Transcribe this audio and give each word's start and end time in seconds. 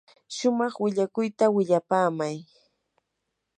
shumaq 0.35 0.73
willakuyta 0.83 1.45
willapaamay. 1.55 2.35